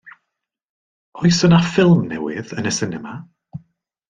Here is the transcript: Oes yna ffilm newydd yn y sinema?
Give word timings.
Oes 1.19 1.41
yna 1.49 1.59
ffilm 1.67 2.01
newydd 2.15 2.51
yn 2.63 2.71
y 2.73 2.75
sinema? 2.79 3.15